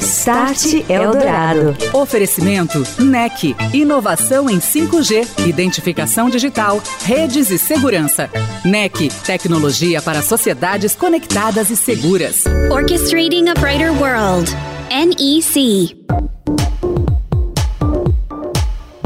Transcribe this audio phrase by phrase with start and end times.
[0.00, 1.76] Start Eldorado.
[1.92, 3.54] Oferecimento NEC.
[3.74, 8.30] Inovação em 5G, identificação digital, redes e segurança.
[8.64, 9.10] NEC.
[9.26, 12.44] Tecnologia para sociedades conectadas e seguras.
[12.70, 14.50] Orchestrating a Brighter World.
[14.88, 15.94] NEC.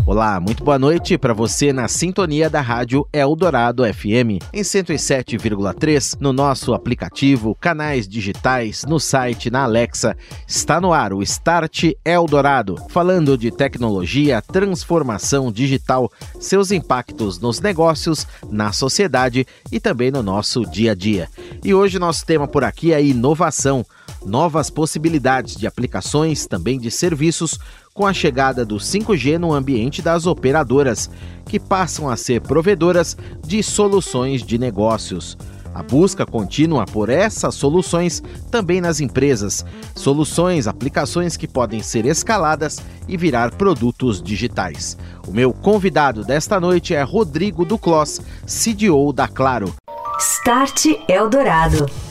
[0.09, 6.32] Olá, muito boa noite para você na sintonia da Rádio Eldorado FM em 107,3 no
[6.32, 10.16] nosso aplicativo, canais digitais, no site, na Alexa.
[10.46, 18.26] Está no ar o Start Eldorado, falando de tecnologia, transformação digital, seus impactos nos negócios,
[18.50, 21.29] na sociedade e também no nosso dia a dia.
[21.62, 23.84] E hoje nosso tema por aqui é inovação,
[24.25, 27.59] novas possibilidades de aplicações, também de serviços
[27.95, 31.11] com a chegada do 5G no ambiente das operadoras,
[31.45, 35.36] que passam a ser provedoras de soluções de negócios.
[35.75, 39.64] A busca contínua por essas soluções também nas empresas,
[39.95, 44.97] soluções, aplicações que podem ser escaladas e virar produtos digitais.
[45.27, 49.73] O meu convidado desta noite é Rodrigo Duclos, CDO da Claro.
[50.19, 52.08] Start Eldorado.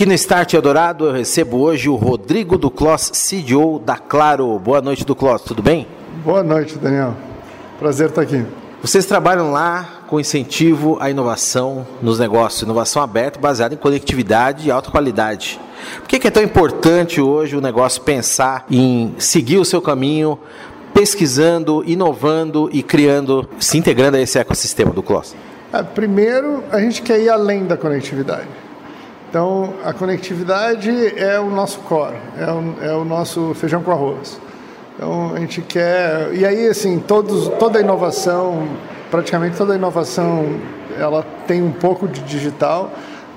[0.00, 4.58] Aqui no Start Eldorado eu recebo hoje o Rodrigo Duclos, CDO da Claro.
[4.58, 5.86] Boa noite, Duclos, tudo bem?
[6.24, 7.14] Boa noite, Daniel.
[7.78, 8.42] Prazer estar aqui.
[8.80, 14.70] Vocês trabalham lá com incentivo à inovação nos negócios, inovação aberta baseada em conectividade e
[14.70, 15.60] alta qualidade.
[15.98, 20.38] Por que é tão importante hoje o negócio pensar em seguir o seu caminho,
[20.94, 25.36] pesquisando, inovando e criando, se integrando a esse ecossistema do CLOS?
[25.70, 28.48] É, primeiro, a gente quer ir além da conectividade.
[29.30, 34.40] Então, a conectividade é o nosso core, é o, é o nosso feijão com arroz.
[34.96, 36.34] Então, a gente quer...
[36.34, 38.68] E aí, assim, todos, toda a inovação,
[39.08, 40.58] praticamente toda inovação,
[40.98, 42.90] ela tem um pouco de digital.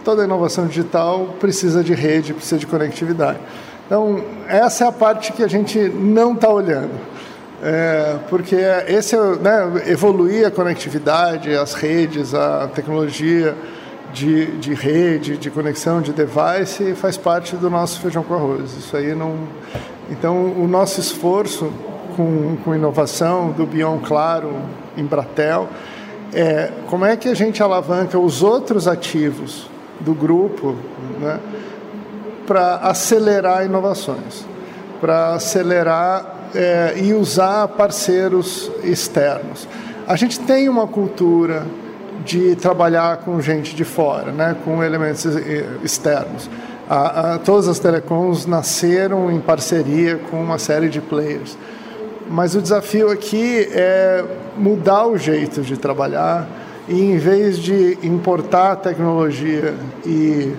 [0.03, 3.37] Toda inovação digital precisa de rede, precisa de conectividade.
[3.85, 6.99] Então, essa é a parte que a gente não está olhando.
[7.61, 13.55] É, porque esse é, né, evoluir a conectividade, as redes, a tecnologia
[14.13, 18.77] de, de rede, de conexão, de device, faz parte do nosso feijão com arroz.
[18.77, 19.35] Isso aí não.
[20.09, 21.71] Então, o nosso esforço
[22.15, 24.55] com, com inovação do Bion Claro,
[24.95, 25.67] Embratel,
[26.31, 29.67] é como é que a gente alavanca os outros ativos
[29.99, 30.75] do grupo
[31.19, 31.39] né,
[32.45, 34.45] para acelerar inovações,
[35.01, 39.67] para acelerar é, e usar parceiros externos.
[40.07, 41.65] A gente tem uma cultura
[42.25, 45.25] de trabalhar com gente de fora, né, com elementos
[45.83, 46.49] externos.
[46.89, 51.57] A, a, todas as telecoms nasceram em parceria com uma série de players.
[52.29, 54.23] Mas o desafio aqui é
[54.57, 56.47] mudar o jeito de trabalhar
[56.87, 59.73] e, em vez de importar tecnologia
[60.05, 60.53] e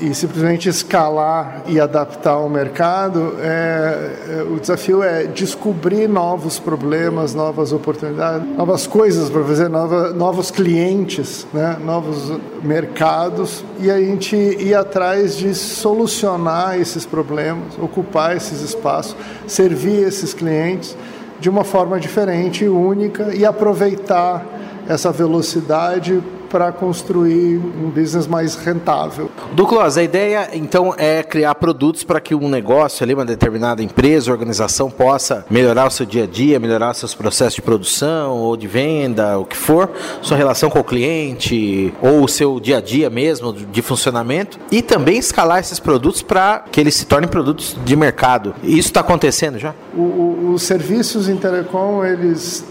[0.00, 7.34] e simplesmente escalar e adaptar ao mercado, é, é, o desafio é descobrir novos problemas,
[7.34, 14.36] novas oportunidades, novas coisas para fazer, nova, novos clientes, né, novos mercados e a gente
[14.36, 20.96] ir atrás de solucionar esses problemas, ocupar esses espaços, servir esses clientes
[21.40, 24.44] de uma forma diferente, única e aproveitar
[24.88, 29.30] essa velocidade para construir um business mais rentável.
[29.56, 34.30] Douglas, a ideia então é criar produtos para que um negócio ali, uma determinada empresa,
[34.30, 38.68] organização possa melhorar o seu dia a dia, melhorar seus processos de produção ou de
[38.68, 39.90] venda, o que for,
[40.20, 44.82] sua relação com o cliente ou o seu dia a dia mesmo de funcionamento e
[44.82, 48.54] também escalar esses produtos para que eles se tornem produtos de mercado.
[48.62, 49.74] Isso está acontecendo já?
[49.96, 52.62] O, o, os serviços em telecom eles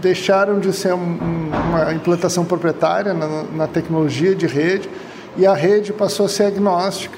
[0.00, 1.18] deixaram de ser um,
[1.70, 4.88] uma implantação proprietária na, na, tecnologia de rede
[5.36, 7.16] e a rede passou a ser agnóstica.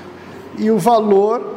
[0.58, 1.54] E o valor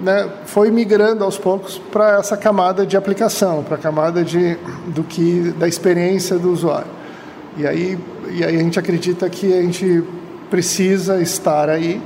[0.00, 4.56] né, foi migrando aos poucos para essa camada de aplicação, para a camada de,
[4.88, 6.90] do que, da experiência do usuário.
[7.56, 7.98] E aí,
[8.30, 10.02] e aí a gente acredita que a gente
[10.50, 12.00] precisa estar aí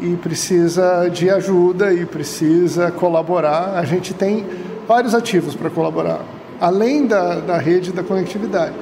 [0.00, 3.78] e precisa de ajuda e precisa colaborar.
[3.78, 4.44] A gente tem
[4.86, 6.20] vários ativos para colaborar
[6.60, 8.74] além da, da rede da conectividade.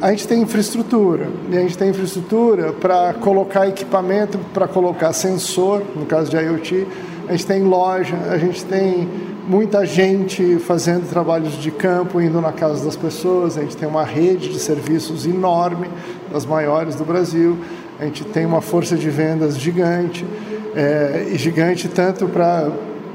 [0.00, 5.82] A gente tem infraestrutura, e a gente tem infraestrutura para colocar equipamento, para colocar sensor,
[5.94, 6.86] no caso de IoT,
[7.26, 9.08] a gente tem loja, a gente tem
[9.48, 14.04] muita gente fazendo trabalhos de campo, indo na casa das pessoas, a gente tem uma
[14.04, 15.88] rede de serviços enorme,
[16.30, 17.56] das maiores do Brasil,
[17.98, 20.26] a gente tem uma força de vendas gigante,
[20.74, 22.70] é, e gigante tanto para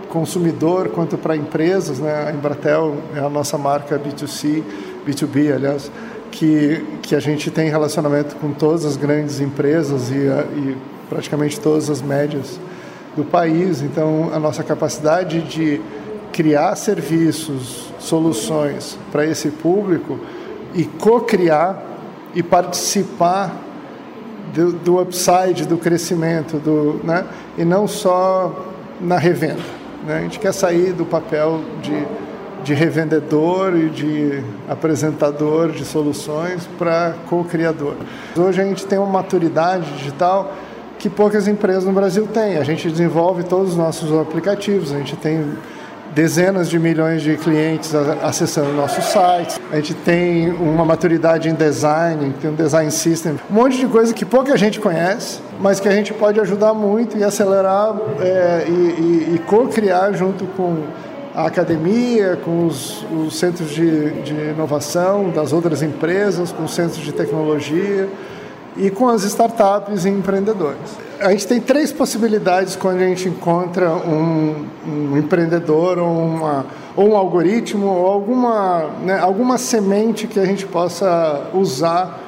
[0.09, 1.99] consumidor quanto para empresas.
[1.99, 2.27] Né?
[2.27, 4.63] A Embratel é a nossa marca B2C,
[5.07, 5.91] B2B, aliás,
[6.31, 10.77] que, que a gente tem relacionamento com todas as grandes empresas e, e
[11.09, 12.59] praticamente todas as médias
[13.15, 13.81] do país.
[13.81, 15.81] Então, a nossa capacidade de
[16.31, 20.19] criar serviços, soluções para esse público
[20.73, 21.83] e co-criar
[22.33, 23.53] e participar
[24.53, 27.25] do, do, upside, do crescimento, do, né?
[27.57, 28.65] e não só
[28.99, 29.61] na revenda.
[30.05, 30.17] Né?
[30.17, 32.05] A gente quer sair do papel de,
[32.63, 37.95] de revendedor e de apresentador de soluções para co-criador.
[38.37, 40.53] Hoje a gente tem uma maturidade digital
[40.99, 42.57] que poucas empresas no Brasil têm.
[42.57, 45.57] A gente desenvolve todos os nossos aplicativos, a gente tem
[46.13, 49.59] dezenas de milhões de clientes acessando nossos sites.
[49.71, 54.13] A gente tem uma maturidade em design, tem um design system, um monte de coisa
[54.13, 58.71] que pouca gente conhece, mas que a gente pode ajudar muito e acelerar é, e,
[58.71, 60.83] e, e co-criar junto com
[61.33, 67.03] a academia, com os, os centros de, de inovação das outras empresas, com os centros
[67.03, 68.09] de tecnologia
[68.75, 70.97] e com as startups e empreendedores.
[71.19, 77.11] A gente tem três possibilidades quando a gente encontra um, um empreendedor ou, uma, ou
[77.11, 82.19] um algoritmo ou alguma, né, alguma semente que a gente possa usar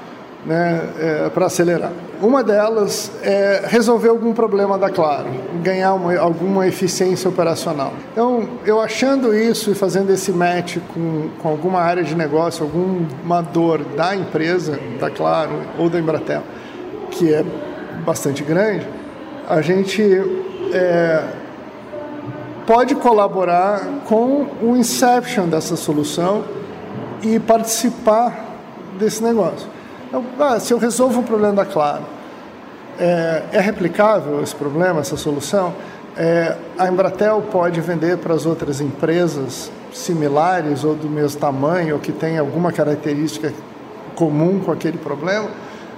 [0.45, 1.91] né, é, para acelerar.
[2.23, 5.27] Uma delas é resolver algum problema da Claro,
[5.61, 7.91] ganhar uma, alguma eficiência operacional.
[8.13, 13.41] Então, eu achando isso e fazendo esse match com, com alguma área de negócio, alguma
[13.41, 16.43] dor da empresa, da Claro ou da Embratel,
[17.11, 17.43] que é
[18.05, 18.87] bastante grande,
[19.49, 20.01] a gente
[20.71, 21.25] é,
[22.65, 26.45] pode colaborar com o inception dessa solução
[27.21, 28.45] e participar
[28.97, 29.72] desse negócio.
[30.13, 32.03] Então, ah, se eu resolvo o problema da Claro,
[32.99, 35.73] é, é replicável esse problema, essa solução?
[36.15, 41.99] É, a Embratel pode vender para as outras empresas similares ou do mesmo tamanho ou
[41.99, 43.51] que tem alguma característica
[44.13, 45.49] comum com aquele problema?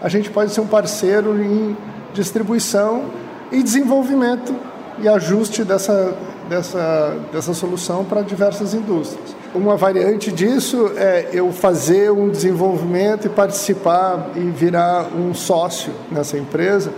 [0.01, 1.75] A gente pode ser um parceiro em
[2.13, 3.07] distribuição
[3.51, 4.55] e desenvolvimento
[4.97, 6.15] e ajuste dessa,
[6.49, 9.35] dessa, dessa solução para diversas indústrias.
[9.53, 16.37] Uma variante disso é eu fazer um desenvolvimento e participar e virar um sócio nessa
[16.37, 16.91] empresa,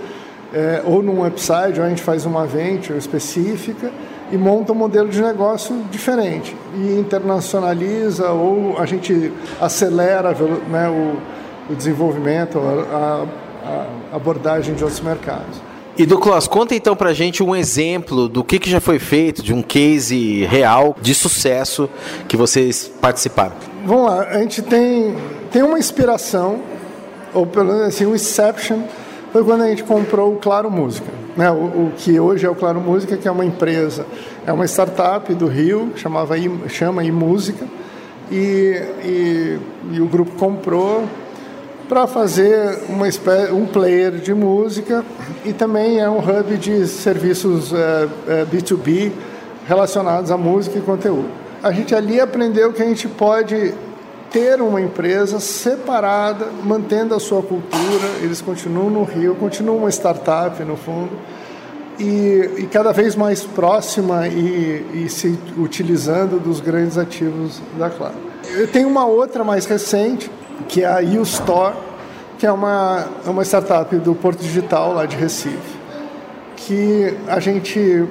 [0.53, 3.91] é, ou num website, ou a gente faz uma venture específica
[4.31, 10.35] e monta um modelo de negócio diferente e internacionaliza ou a gente acelera
[10.67, 13.25] né, o, o desenvolvimento, a,
[14.11, 15.66] a abordagem de outros mercados.
[15.97, 19.51] E Douglas, conta então pra gente um exemplo do que, que já foi feito, de
[19.51, 21.89] um case real de sucesso
[22.27, 23.55] que vocês participaram.
[23.83, 25.15] Vamos lá, a gente tem,
[25.51, 26.61] tem uma inspiração,
[27.33, 28.83] ou pelo menos assim, um exception,
[29.33, 31.07] foi quando a gente comprou o Claro Música.
[31.35, 31.49] Né?
[31.49, 34.05] O, o, que hoje é o Claro Música, que é uma empresa,
[34.45, 36.35] é uma startup do Rio, chamava
[36.69, 37.65] chama iMúsica,
[38.31, 39.59] e, e,
[39.93, 41.05] e o grupo comprou
[41.87, 43.07] para fazer uma
[43.53, 45.03] um player de música
[45.45, 49.11] e também é um hub de serviços é, é, B2B
[49.67, 51.29] relacionados à música e conteúdo.
[51.63, 53.73] A gente ali aprendeu que a gente pode
[54.31, 60.61] ter uma empresa separada, mantendo a sua cultura, eles continuam no Rio, continuam uma startup
[60.63, 61.11] no fundo,
[61.97, 68.15] e, e cada vez mais próxima e, e se utilizando dos grandes ativos da Claro.
[68.55, 70.29] Eu tenho uma outra mais recente,
[70.67, 71.75] que é a U-Store,
[72.37, 75.77] que é uma, é uma startup do Porto Digital lá de Recife,
[76.55, 78.05] que a gente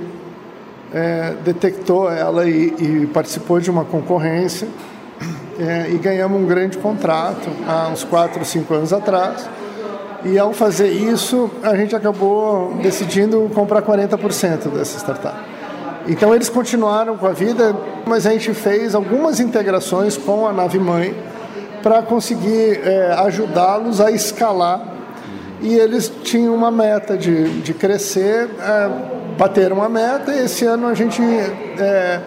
[0.92, 4.68] é, detectou ela e, e, participou de uma concorrência
[5.58, 9.48] é, e ganhamos um grande contrato há uns 4 ou 5 anos atrás.
[10.24, 15.36] E ao fazer isso, a gente acabou decidindo comprar 40% dessa startup.
[16.08, 17.76] Então eles continuaram com a vida,
[18.06, 21.14] mas a gente fez algumas integrações com a nave mãe
[21.86, 24.84] para conseguir é, ajudá-los a escalar.
[25.60, 28.90] E eles tinham uma meta de, de crescer, é,
[29.38, 32.20] bateram a meta, e esse ano a gente é,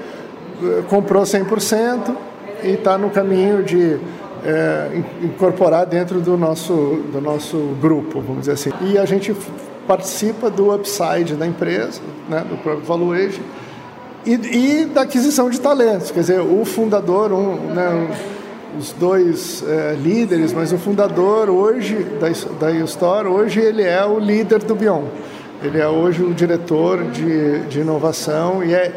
[0.87, 2.15] comprou 100%
[2.63, 3.99] e está no caminho de
[4.45, 8.71] é, incorporar dentro do nosso, do nosso grupo, vamos dizer assim.
[8.79, 9.35] E a gente
[9.85, 11.99] participa do upside da empresa,
[12.29, 13.41] né, do próprio valuation,
[14.25, 16.11] e, e, da aquisição de talentos.
[16.11, 18.07] Quer dizer, o fundador, um, né,
[18.79, 22.29] os dois é, líderes, mas o fundador hoje da,
[22.67, 25.03] da hoje ele é o líder do Bion.
[25.61, 28.93] Ele é hoje o diretor de, de inovação e é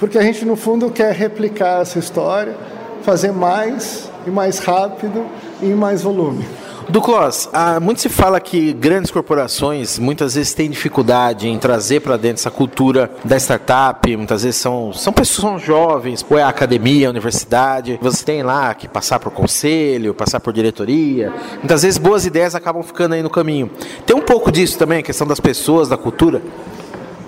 [0.00, 2.56] porque a gente no fundo quer replicar essa história,
[3.02, 5.24] fazer mais e mais rápido
[5.62, 6.44] e em mais volume.
[6.88, 12.16] Duclos, ah, muito se fala que grandes corporações muitas vezes têm dificuldade em trazer para
[12.16, 16.48] dentro essa cultura da startup, muitas vezes são, são pessoas são jovens, ou é a
[16.48, 21.98] academia, a universidade, você tem lá que passar por conselho, passar por diretoria, muitas vezes
[21.98, 23.70] boas ideias acabam ficando aí no caminho.
[24.04, 26.42] Tem um pouco disso também, a questão das pessoas, da cultura?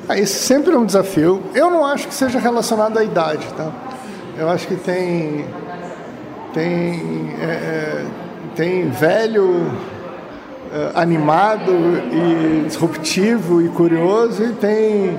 [0.08, 1.42] Ah, esse sempre é um desafio.
[1.54, 3.70] Eu não acho que seja relacionado à idade, tá?
[4.36, 5.46] Eu acho que tem
[6.52, 8.06] tem é, é
[8.54, 9.70] tem velho
[10.72, 11.72] é, animado
[12.10, 15.18] e disruptivo e curioso e tem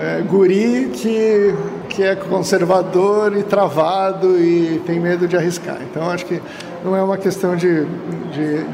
[0.00, 1.54] é, guri que,
[1.88, 5.78] que é conservador e travado e tem medo de arriscar.
[5.90, 6.40] Então acho que
[6.84, 7.84] não é uma questão de,
[8.32, 8.64] de,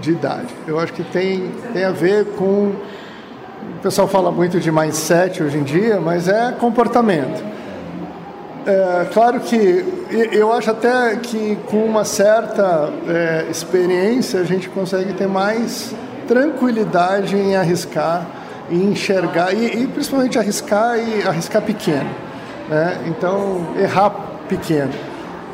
[0.00, 0.48] de idade.
[0.66, 2.72] Eu acho que tem, tem a ver com.
[3.76, 7.51] O pessoal fala muito de mindset hoje em dia, mas é comportamento.
[8.66, 9.84] É, claro que
[10.30, 15.92] eu acho até que com uma certa é, experiência a gente consegue ter mais
[16.28, 18.26] tranquilidade em arriscar
[18.70, 22.08] e enxergar e, e, principalmente arriscar e arriscar pequeno,
[22.68, 22.98] né?
[23.06, 24.10] Então errar
[24.48, 24.92] pequeno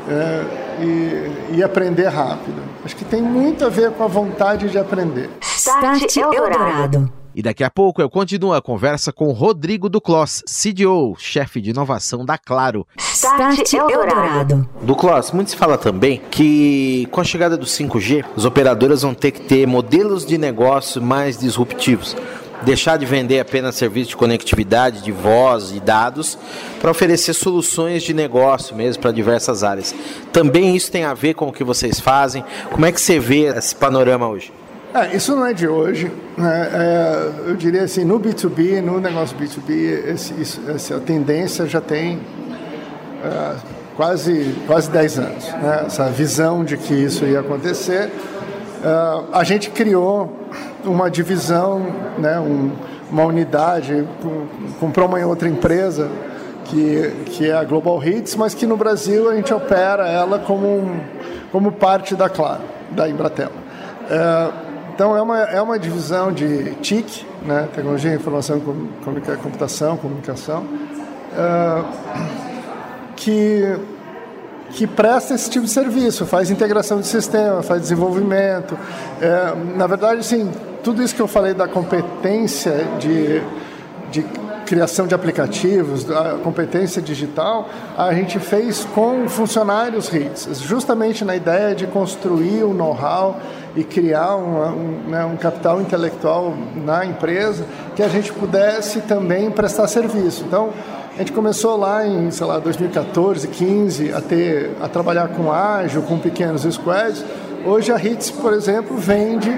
[0.07, 0.45] é,
[0.81, 2.61] e, e, aprender rápido.
[2.85, 5.29] Acho que tem muito a ver com a vontade de aprender.
[5.41, 7.18] Start Eldorado.
[7.35, 12.25] E daqui a pouco eu continuo a conversa com Rodrigo Duclos, CDO, chefe de inovação
[12.25, 12.87] da Claro.
[12.97, 14.67] Start Eldorado.
[14.81, 19.31] Duclos, muito se fala também que com a chegada do 5G, as operadoras vão ter
[19.31, 22.15] que ter modelos de negócio mais disruptivos
[22.61, 26.37] deixar de vender apenas serviços de conectividade, de voz e dados,
[26.81, 29.95] para oferecer soluções de negócio mesmo para diversas áreas.
[30.31, 32.43] Também isso tem a ver com o que vocês fazem.
[32.71, 34.51] Como é que você vê esse panorama hoje?
[34.93, 36.11] É, isso não é de hoje.
[36.35, 36.69] Né?
[36.73, 39.71] É, eu diria assim, no B2B, no negócio B2B,
[40.07, 42.19] esse, isso, essa tendência já tem
[43.23, 43.55] é,
[43.95, 45.53] quase, quase 10 anos.
[45.53, 45.83] Né?
[45.85, 48.11] Essa visão de que isso ia acontecer.
[48.83, 50.39] É, a gente criou
[50.83, 51.85] uma divisão,
[52.17, 52.71] né, um,
[53.11, 54.07] uma unidade,
[54.79, 56.09] comprou uma outra empresa
[56.65, 60.67] que, que é a Global Hits, mas que no Brasil a gente opera ela como,
[60.67, 60.99] um,
[61.51, 63.51] como parte da Claro, da Embratel.
[64.09, 64.68] É,
[64.99, 68.59] então é uma, é uma divisão de TIC, né, Tecnologia, Informação,
[69.41, 70.67] Computação, Comunicação,
[71.33, 71.83] é,
[73.15, 73.79] que
[74.71, 78.77] que presta esse tipo de serviço, faz integração de sistema, faz desenvolvimento.
[79.21, 80.51] É, na verdade, sim,
[80.83, 83.41] tudo isso que eu falei da competência de,
[84.11, 84.25] de
[84.69, 91.73] criação de aplicativos, a competência digital, a gente fez com funcionários RITs, justamente na ideia
[91.73, 93.39] de construir o um know-how
[93.75, 96.53] e criar um, né, um, capital intelectual
[96.85, 100.43] na empresa que a gente pudesse também prestar serviço.
[100.45, 100.69] Então,
[101.15, 106.03] a gente começou lá em, sei lá, 2014, 15 a ter a trabalhar com ágil,
[106.03, 107.25] com pequenos squads.
[107.65, 109.49] Hoje a Hits, por exemplo, vende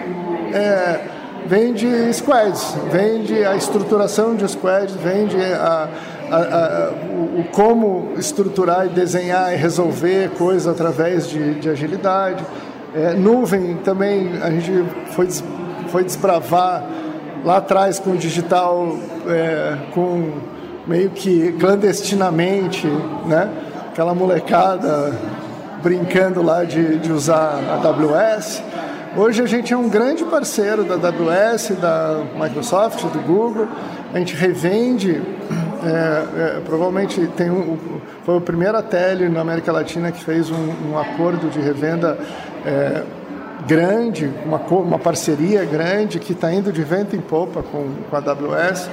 [0.53, 1.10] é,
[1.45, 5.89] vende squads, vende a estruturação de squads, vende a,
[6.29, 12.45] a, a, o, o, como estruturar e desenhar e resolver coisas através de, de agilidade.
[12.93, 15.27] É, nuvem também a gente foi,
[15.87, 16.83] foi desbravar
[17.43, 18.95] lá atrás com o digital,
[19.27, 20.31] é, com
[20.87, 22.87] meio que clandestinamente,
[23.25, 23.49] né?
[23.89, 25.13] Aquela molecada
[25.81, 28.63] brincando lá de, de usar a AWS.
[29.13, 33.67] Hoje a gente é um grande parceiro da AWS, da Microsoft, do Google.
[34.13, 35.21] A gente revende,
[35.83, 37.77] é, é, provavelmente tem um,
[38.23, 42.17] foi o primeiro tele na América Latina que fez um, um acordo de revenda
[42.65, 43.03] é,
[43.67, 48.19] grande, uma, uma parceria grande que está indo de vento em popa com, com a
[48.19, 48.89] AWS.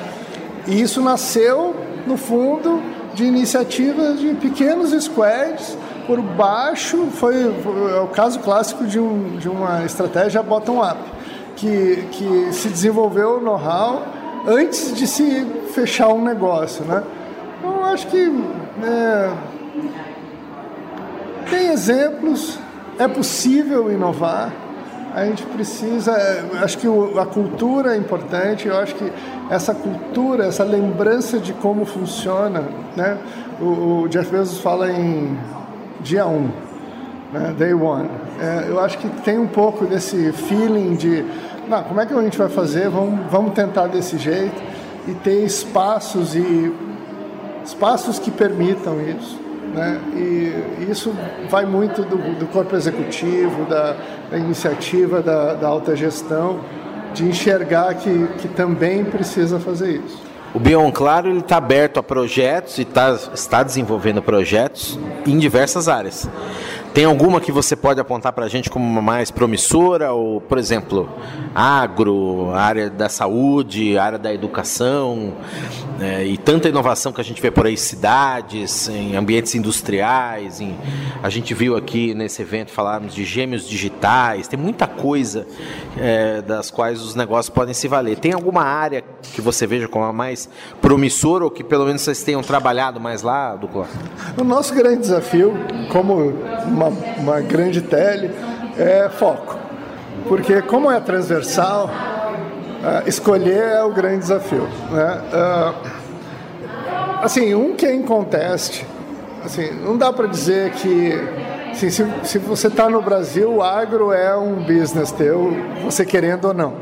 [0.66, 1.76] E isso nasceu,
[2.08, 2.82] no fundo,
[3.14, 7.06] de iniciativas de pequenos squads por baixo.
[7.12, 10.98] Foi, foi é o caso clássico de, um, de uma estratégia bottom-up,
[11.54, 14.02] que, que se desenvolveu o know-how
[14.46, 16.84] antes de se fechar um negócio.
[16.84, 17.04] Né?
[17.58, 18.44] Então, acho que
[18.82, 19.32] é,
[21.50, 22.58] tem exemplos,
[22.98, 24.52] é possível inovar
[25.14, 26.12] a gente precisa,
[26.62, 26.86] acho que
[27.18, 29.10] a cultura é importante, eu acho que
[29.50, 32.62] essa cultura, essa lembrança de como funciona,
[32.94, 33.18] né?
[33.60, 35.36] O Jeff Bezos fala em
[36.00, 36.50] dia 1, um,
[37.32, 37.54] né?
[37.58, 38.08] day one.
[38.40, 41.24] É, eu acho que tem um pouco desse feeling de,
[41.68, 42.88] não, como é que a gente vai fazer?
[42.88, 44.62] Vamos, vamos tentar desse jeito
[45.06, 46.72] e ter espaços e
[47.64, 49.38] espaços que permitam isso.
[49.74, 50.00] Né?
[50.14, 51.14] E isso
[51.50, 53.96] vai muito do, do corpo executivo, da,
[54.30, 56.60] da iniciativa da, da, alta gestão,
[57.12, 60.27] de enxergar que, que também precisa fazer isso.
[60.54, 66.28] O Bion, claro, está aberto a projetos e tá, está desenvolvendo projetos em diversas áreas.
[66.98, 70.12] Tem alguma que você pode apontar para a gente como mais promissora?
[70.12, 71.08] Ou, por exemplo,
[71.54, 75.32] agro, área da saúde, área da educação,
[76.00, 80.60] é, e tanta inovação que a gente vê por aí, cidades, em ambientes industriais.
[80.60, 80.76] Em,
[81.22, 85.46] a gente viu aqui nesse evento falarmos de gêmeos digitais, tem muita coisa
[85.96, 88.18] é, das quais os negócios podem se valer.
[88.18, 90.48] Tem alguma área que você veja como a mais
[90.80, 93.88] promissora ou que pelo menos vocês tenham trabalhado mais lá, Ducla?
[94.36, 95.54] O nosso grande desafio,
[95.90, 96.32] como
[96.64, 98.30] uma, uma grande tele,
[98.78, 99.56] é foco.
[100.26, 104.68] Porque como é transversal, uh, escolher é o grande desafio.
[104.90, 105.20] Né?
[105.32, 105.74] Uh,
[107.22, 108.86] assim, um que é em conteste,
[109.44, 111.12] assim, não dá para dizer que
[111.70, 116.46] assim, se, se você está no Brasil, o agro é um business teu, você querendo
[116.46, 116.74] ou não.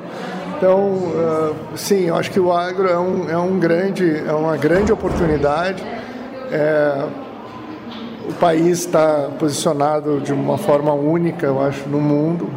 [0.56, 4.56] Então, uh, sim, eu acho que o agro é, um, é, um grande, é uma
[4.56, 5.84] grande oportunidade.
[6.50, 7.04] É,
[8.28, 12.48] o país está posicionado de uma forma única, eu acho, no mundo.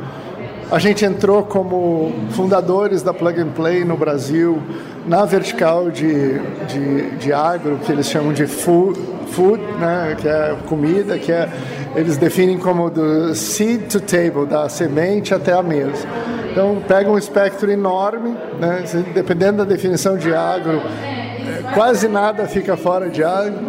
[0.71, 4.61] A gente entrou como fundadores da Plug and Play no Brasil,
[5.07, 8.99] na vertical de, de, de agro, que eles chamam de food,
[9.31, 11.49] food né, que é comida, que é,
[11.95, 16.07] eles definem como do seed to table, da semente até a mesa.
[16.51, 18.83] Então, pega um espectro enorme, né?
[19.13, 20.81] dependendo da definição de agro,
[21.73, 23.59] quase nada fica fora de agro,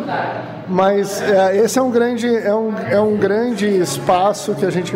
[0.69, 4.95] mas é, esse é um grande, é um, é um grande espaço que a gente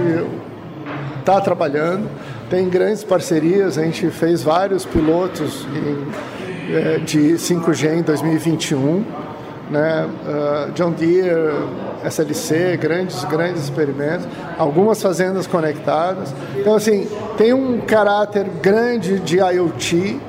[1.21, 2.09] está trabalhando.
[2.50, 9.04] Tem grandes parcerias, a gente fez vários pilotos em, é, de 5G em 2021
[9.71, 10.07] né?
[10.07, 11.54] Uh, John Deere,
[12.04, 14.26] SLC, grandes, grandes experimentos,
[14.59, 16.35] algumas fazendas conectadas.
[16.57, 20.21] Então, assim, tem um caráter grande de IoT,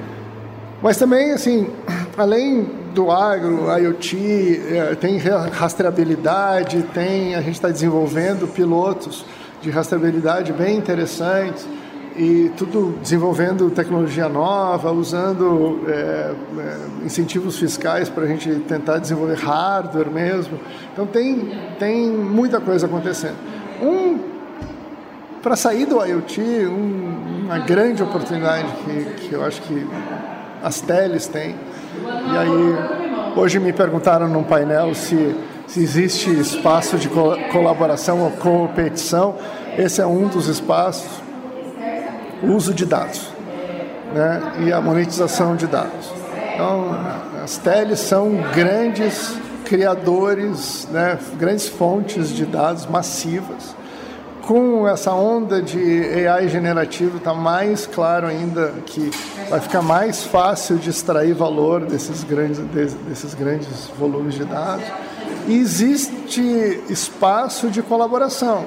[0.82, 1.70] mas também, assim,
[2.18, 9.26] além do agro, IoT, eh, tem rastreabilidade, tem, a gente está desenvolvendo pilotos
[9.62, 11.68] de rastreabilidade bem interessantes
[12.16, 15.92] e tudo desenvolvendo tecnologia nova, usando é,
[16.58, 20.58] é, incentivos fiscais para a gente tentar desenvolver hardware mesmo.
[20.94, 23.36] Então tem, tem muita coisa acontecendo.
[23.82, 24.20] Um,
[25.44, 29.86] para sair do IoT, um, uma grande oportunidade que, que eu acho que
[30.64, 31.56] as teles têm.
[32.32, 35.36] E aí, hoje me perguntaram num painel se,
[35.68, 37.10] se existe espaço de
[37.52, 39.36] colaboração ou competição.
[39.78, 41.24] Esse é um dos espaços
[42.44, 43.30] uso de dados
[44.14, 46.12] né, e a monetização de dados.
[46.54, 46.98] Então,
[47.44, 53.76] as teles são grandes criadores, né, grandes fontes de dados massivas.
[54.46, 59.10] Com essa onda de AI generativo, está mais claro ainda que
[59.50, 64.86] vai ficar mais fácil de extrair valor desses grandes, desses grandes volumes de dados.
[65.48, 66.42] E existe
[66.88, 68.66] espaço de colaboração.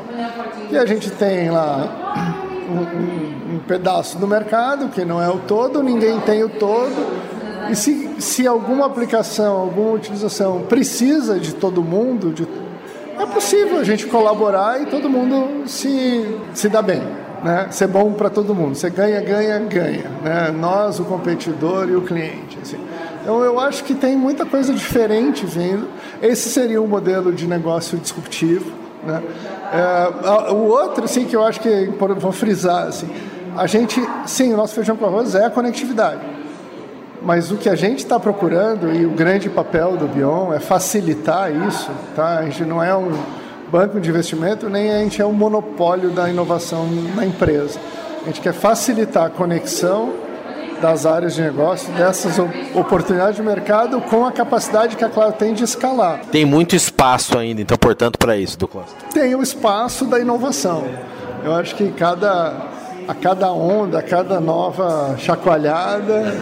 [0.68, 2.26] E a gente tem lá
[2.68, 7.70] um, um, um, pedaço do mercado, que não é o todo, ninguém tem o todo.
[7.70, 12.48] E se, se alguma aplicação, alguma utilização precisa de todo mundo, de,
[13.18, 17.02] é possível a gente colaborar e todo mundo se, se dá bem.
[17.42, 17.68] Né?
[17.70, 18.74] Ser bom para todo mundo.
[18.74, 20.10] Você ganha, ganha, ganha.
[20.22, 20.50] Né?
[20.58, 22.58] Nós, o competidor e o cliente.
[22.60, 22.78] Assim.
[23.22, 25.88] Então eu acho que tem muita coisa diferente vindo.
[26.20, 28.72] Esse seria um modelo de negócio disruptivo.
[29.04, 29.22] Né?
[29.72, 33.08] É, o outro, assim, que eu acho que vou frisar, assim,
[33.56, 36.37] a gente, sim, o nosso feijão com arroz é a conectividade.
[37.20, 41.50] Mas o que a gente está procurando e o grande papel do Bion é facilitar
[41.68, 42.38] isso, tá?
[42.38, 43.12] A gente não é um
[43.70, 47.78] banco de investimento, nem a gente é um monopólio da inovação na empresa.
[48.22, 50.12] A gente quer facilitar a conexão
[50.80, 52.38] das áreas de negócio, dessas
[52.74, 56.20] oportunidades de mercado com a capacidade que a Claro tem de escalar.
[56.30, 58.94] Tem muito espaço ainda, então, portanto, para isso, do Costa?
[59.12, 60.84] Tem o espaço da inovação.
[61.44, 62.54] Eu acho que cada,
[63.08, 66.34] a cada onda, a cada nova chacoalhada,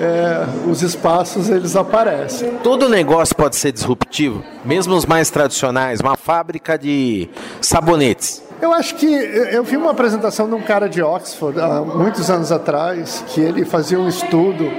[0.00, 2.56] é, os espaços eles aparecem.
[2.62, 6.00] Todo negócio pode ser disruptivo, mesmo os mais tradicionais.
[6.00, 7.28] Uma fábrica de
[7.60, 12.30] sabonetes eu acho que eu vi uma apresentação de um cara de Oxford há muitos
[12.30, 14.70] anos atrás que ele fazia um estudo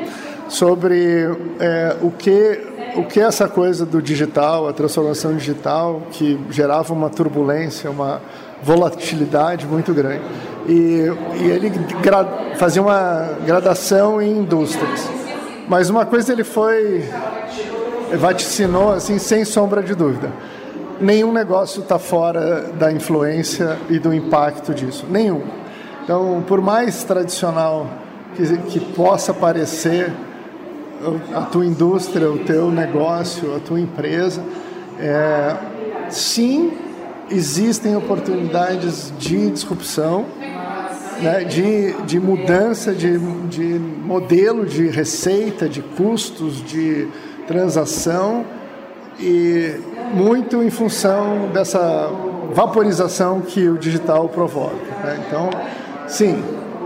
[0.47, 1.29] sobre
[1.60, 6.93] é, o que o que é essa coisa do digital, a transformação digital que gerava
[6.93, 8.21] uma turbulência, uma
[8.65, 10.23] volatilidade muito grande.
[10.67, 11.06] E,
[11.39, 11.71] e ele
[12.58, 15.08] fazia uma gradação em indústrias.
[15.69, 17.08] Mas uma coisa ele foi
[18.17, 20.32] vaticinou assim sem sombra de dúvida
[20.99, 25.06] nenhum negócio está fora da influência e do impacto disso.
[25.10, 25.41] Nenhum.
[26.04, 27.88] Então, por mais tradicional
[28.36, 30.12] que, que possa parecer
[31.34, 34.41] a tua indústria, o teu negócio, a tua empresa,
[34.99, 35.56] é,
[36.10, 36.71] sim,
[37.29, 40.25] existem oportunidades de disrupção,
[41.21, 47.07] né, de, de mudança de, de modelo de receita, de custos, de
[47.47, 48.45] transação
[49.19, 49.75] e
[50.13, 52.09] muito em função dessa
[52.53, 54.75] vaporização que o digital provoca.
[55.03, 55.23] Né?
[55.25, 55.49] Então,
[56.07, 56.43] sim,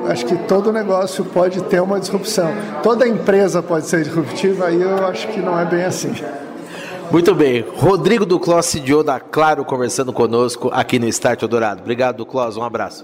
[0.08, 2.52] acho que todo negócio pode ter uma disrupção.
[2.84, 6.13] Toda empresa pode ser disruptiva, aí eu acho que não é bem assim.
[7.12, 7.65] Muito bem.
[7.76, 11.82] Rodrigo Duclos, CEO da Claro, conversando conosco aqui no Start Dourado.
[11.82, 12.56] Obrigado, Duclos.
[12.56, 13.04] Um abraço.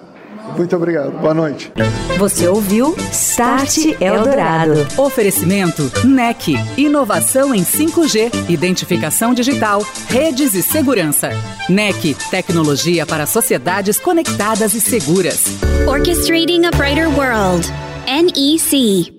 [0.55, 1.11] Muito obrigado.
[1.19, 1.71] Boa noite.
[2.19, 4.73] Você ouviu Start Eldorado.
[4.95, 6.55] Oferecimento NEC.
[6.77, 11.31] Inovação em 5G, identificação digital, redes e segurança.
[11.67, 12.15] NEC.
[12.29, 15.45] Tecnologia para sociedades conectadas e seguras.
[15.87, 17.67] Orchestrating a Brighter World.
[18.05, 19.14] NEC.